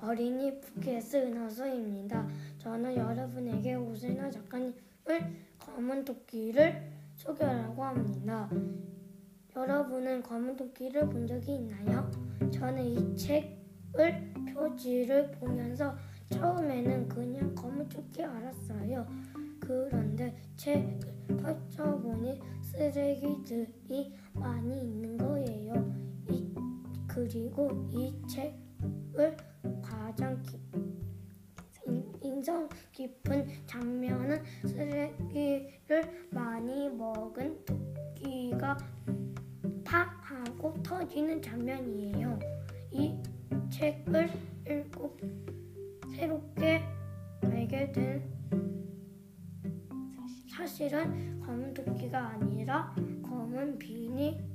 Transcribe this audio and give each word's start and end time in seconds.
어린이 0.00 0.60
푸켓스 0.60 1.16
은하수입니다. 1.16 2.24
저는 2.58 2.96
여러분에게 2.96 3.74
오세나 3.74 4.30
작가님을 4.30 4.74
검은 5.58 6.04
토끼를 6.04 6.88
소개하려고 7.16 7.82
합니다. 7.82 8.48
여러분은 9.56 10.22
검은 10.22 10.56
토끼를 10.56 11.08
본 11.08 11.26
적이 11.26 11.56
있나요? 11.56 12.08
저는 12.52 12.84
이 12.84 13.16
책을 13.16 14.32
표지를 14.54 15.32
보면서 15.32 15.96
처음에는 16.30 17.08
그냥 17.08 17.54
검은 17.56 17.88
토끼 17.88 18.22
알았어요. 18.22 19.04
그런데 19.58 20.36
책을 20.56 21.00
펼쳐보니 21.42 22.40
쓰레기들이 22.62 24.14
많이 24.34 24.80
있는 24.80 25.18
거예요. 25.18 25.74
이, 26.30 26.54
그리고 27.08 27.88
이 27.90 28.14
책 28.28 28.65
을 29.18 29.34
가장 29.82 30.42
깊, 30.42 30.60
인- 31.86 32.12
인상 32.22 32.68
깊은 32.92 33.46
장면은 33.66 34.42
쓰레기를 34.66 36.28
많이 36.30 36.90
먹은 36.90 37.64
토끼가 37.64 38.76
팍 39.84 40.20
하고 40.22 40.74
터지는 40.82 41.40
장면이에요. 41.40 42.38
이 42.90 43.14
책을 43.70 44.28
읽고 44.68 45.16
새롭게 46.14 46.82
알게 47.42 47.92
된 47.92 48.36
사실은 50.48 51.40
검은 51.40 51.72
토끼가 51.74 52.28
아니라 52.30 52.94
검은 53.22 53.78
비니 53.78 54.45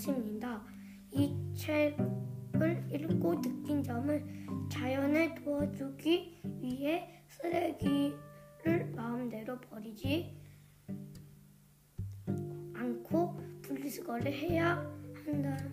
것입니다. 0.00 0.64
이 1.12 1.36
책을 1.54 2.88
읽고 2.90 3.40
느낀 3.42 3.82
점은 3.82 4.68
자연을 4.70 5.34
도와주기 5.34 6.40
위해 6.60 7.22
쓰레기를 7.28 8.92
마음대로 8.96 9.60
버리지 9.60 10.34
않고 12.74 13.38
분리수거를 13.60 14.32
해야 14.32 14.76
한다는 15.26 15.70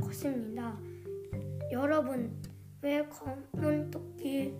것입니다. 0.00 0.78
여러분, 1.70 2.40
왜 2.80 3.06
검은 3.06 3.90
토끼를 3.90 4.54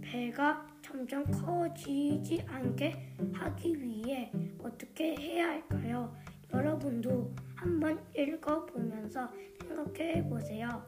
배가 0.00 0.64
점점 0.96 1.24
커지지 1.30 2.42
않게 2.48 3.16
하기 3.34 3.82
위해 3.82 4.32
어떻게 4.58 5.14
해야 5.14 5.50
할까요? 5.50 6.16
여러분도 6.50 7.34
한번 7.54 8.00
읽어보면서 8.16 9.28
생각해 9.60 10.26
보세요. 10.26 10.82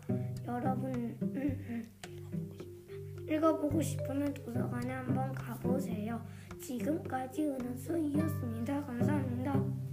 여러분 0.46 1.14
음, 1.20 1.86
읽어보고 3.28 3.82
싶으면 3.82 4.32
도서관에 4.32 4.94
한번 4.94 5.30
가보세요. 5.34 6.24
지금까지 6.58 7.44
은하수이었습니다. 7.44 8.86
감사합니다. 8.86 9.87